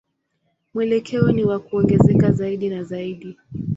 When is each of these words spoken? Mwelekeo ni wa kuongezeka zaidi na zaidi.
Mwelekeo 0.73 1.31
ni 1.31 1.43
wa 1.45 1.59
kuongezeka 1.59 2.31
zaidi 2.31 2.69
na 2.69 2.83
zaidi. 2.83 3.37